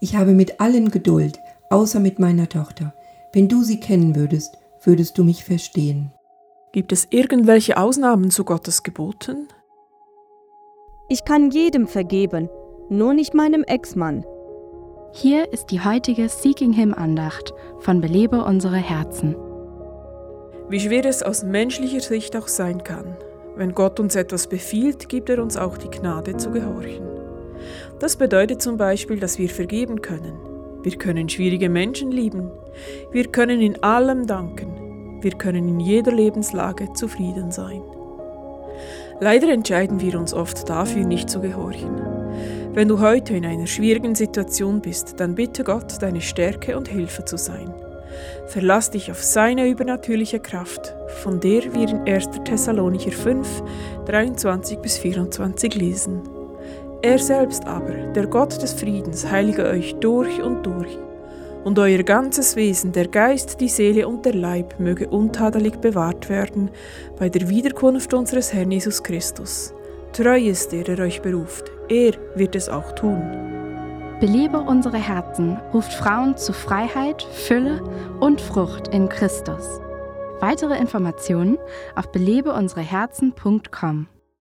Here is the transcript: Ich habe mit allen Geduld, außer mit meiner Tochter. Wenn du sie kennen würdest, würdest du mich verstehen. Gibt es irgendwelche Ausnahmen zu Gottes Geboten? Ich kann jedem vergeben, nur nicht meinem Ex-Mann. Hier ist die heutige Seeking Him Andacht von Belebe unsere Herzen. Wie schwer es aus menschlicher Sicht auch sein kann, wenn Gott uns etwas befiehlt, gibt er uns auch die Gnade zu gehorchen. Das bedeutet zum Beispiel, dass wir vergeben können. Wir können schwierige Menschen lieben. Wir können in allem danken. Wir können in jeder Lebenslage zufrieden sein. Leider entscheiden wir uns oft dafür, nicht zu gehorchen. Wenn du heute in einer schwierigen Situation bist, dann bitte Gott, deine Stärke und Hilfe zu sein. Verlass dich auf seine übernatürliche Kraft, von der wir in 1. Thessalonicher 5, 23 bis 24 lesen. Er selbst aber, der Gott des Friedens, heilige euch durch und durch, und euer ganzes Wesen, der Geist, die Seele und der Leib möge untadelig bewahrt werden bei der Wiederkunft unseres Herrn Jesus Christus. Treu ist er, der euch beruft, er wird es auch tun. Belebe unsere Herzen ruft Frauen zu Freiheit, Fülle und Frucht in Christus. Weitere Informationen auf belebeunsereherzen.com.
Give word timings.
Ich 0.00 0.16
habe 0.16 0.32
mit 0.32 0.60
allen 0.60 0.90
Geduld, 0.90 1.38
außer 1.68 2.00
mit 2.00 2.18
meiner 2.18 2.48
Tochter. 2.48 2.94
Wenn 3.32 3.48
du 3.48 3.62
sie 3.62 3.80
kennen 3.80 4.16
würdest, 4.16 4.56
würdest 4.82 5.18
du 5.18 5.24
mich 5.24 5.44
verstehen. 5.44 6.10
Gibt 6.72 6.92
es 6.92 7.08
irgendwelche 7.10 7.76
Ausnahmen 7.76 8.30
zu 8.30 8.44
Gottes 8.44 8.82
Geboten? 8.82 9.48
Ich 11.08 11.24
kann 11.24 11.50
jedem 11.50 11.86
vergeben, 11.86 12.48
nur 12.88 13.12
nicht 13.12 13.34
meinem 13.34 13.62
Ex-Mann. 13.62 14.24
Hier 15.12 15.52
ist 15.52 15.66
die 15.66 15.84
heutige 15.84 16.28
Seeking 16.28 16.72
Him 16.72 16.94
Andacht 16.94 17.52
von 17.80 18.00
Belebe 18.00 18.44
unsere 18.44 18.76
Herzen. 18.76 19.36
Wie 20.68 20.80
schwer 20.80 21.04
es 21.04 21.22
aus 21.22 21.42
menschlicher 21.42 22.00
Sicht 22.00 22.36
auch 22.36 22.48
sein 22.48 22.84
kann, 22.84 23.16
wenn 23.56 23.74
Gott 23.74 24.00
uns 24.00 24.14
etwas 24.14 24.46
befiehlt, 24.46 25.08
gibt 25.08 25.28
er 25.28 25.42
uns 25.42 25.56
auch 25.56 25.76
die 25.76 25.90
Gnade 25.90 26.36
zu 26.36 26.50
gehorchen. 26.52 27.09
Das 27.98 28.16
bedeutet 28.16 28.62
zum 28.62 28.76
Beispiel, 28.76 29.20
dass 29.20 29.38
wir 29.38 29.48
vergeben 29.48 30.02
können. 30.02 30.38
Wir 30.82 30.96
können 30.96 31.28
schwierige 31.28 31.68
Menschen 31.68 32.10
lieben. 32.10 32.50
Wir 33.12 33.26
können 33.26 33.60
in 33.60 33.82
allem 33.82 34.26
danken. 34.26 35.18
Wir 35.20 35.32
können 35.32 35.68
in 35.68 35.80
jeder 35.80 36.12
Lebenslage 36.12 36.92
zufrieden 36.94 37.50
sein. 37.50 37.82
Leider 39.20 39.52
entscheiden 39.52 40.00
wir 40.00 40.18
uns 40.18 40.32
oft 40.32 40.68
dafür, 40.70 41.04
nicht 41.04 41.28
zu 41.28 41.40
gehorchen. 41.40 42.00
Wenn 42.72 42.88
du 42.88 43.00
heute 43.00 43.34
in 43.34 43.44
einer 43.44 43.66
schwierigen 43.66 44.14
Situation 44.14 44.80
bist, 44.80 45.20
dann 45.20 45.34
bitte 45.34 45.64
Gott, 45.64 46.00
deine 46.00 46.22
Stärke 46.22 46.76
und 46.76 46.88
Hilfe 46.88 47.26
zu 47.26 47.36
sein. 47.36 47.74
Verlass 48.46 48.90
dich 48.90 49.10
auf 49.10 49.22
seine 49.22 49.68
übernatürliche 49.68 50.40
Kraft, 50.40 50.94
von 51.22 51.40
der 51.40 51.74
wir 51.74 51.88
in 51.88 52.08
1. 52.08 52.30
Thessalonicher 52.44 53.12
5, 53.12 53.62
23 54.06 54.78
bis 54.78 54.98
24 54.98 55.74
lesen. 55.74 56.39
Er 57.02 57.18
selbst 57.18 57.66
aber, 57.66 58.12
der 58.14 58.26
Gott 58.26 58.60
des 58.60 58.74
Friedens, 58.74 59.30
heilige 59.30 59.64
euch 59.64 59.94
durch 60.00 60.42
und 60.42 60.66
durch, 60.66 60.98
und 61.64 61.78
euer 61.78 62.02
ganzes 62.02 62.56
Wesen, 62.56 62.92
der 62.92 63.08
Geist, 63.08 63.60
die 63.60 63.68
Seele 63.68 64.06
und 64.06 64.26
der 64.26 64.34
Leib 64.34 64.78
möge 64.78 65.08
untadelig 65.08 65.76
bewahrt 65.76 66.28
werden 66.28 66.70
bei 67.18 67.30
der 67.30 67.48
Wiederkunft 67.48 68.12
unseres 68.12 68.52
Herrn 68.52 68.70
Jesus 68.70 69.02
Christus. 69.02 69.72
Treu 70.12 70.38
ist 70.38 70.74
er, 70.74 70.84
der 70.84 70.98
euch 70.98 71.22
beruft, 71.22 71.70
er 71.88 72.12
wird 72.34 72.54
es 72.54 72.68
auch 72.68 72.92
tun. 72.92 73.22
Belebe 74.20 74.60
unsere 74.60 74.98
Herzen 74.98 75.56
ruft 75.72 75.94
Frauen 75.94 76.36
zu 76.36 76.52
Freiheit, 76.52 77.22
Fülle 77.22 77.82
und 78.20 78.42
Frucht 78.42 78.88
in 78.88 79.08
Christus. 79.08 79.80
Weitere 80.40 80.76
Informationen 80.78 81.56
auf 81.94 82.12
belebeunsereherzen.com. 82.12 84.08